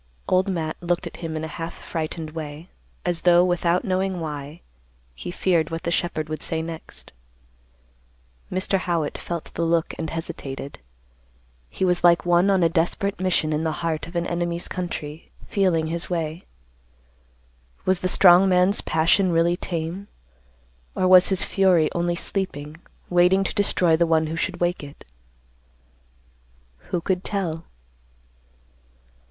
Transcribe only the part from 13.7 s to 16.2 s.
heart of an enemy's country, feeling his